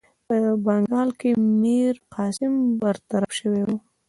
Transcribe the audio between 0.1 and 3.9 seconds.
په بنګال کې میرقاسم برطرف شوی وو.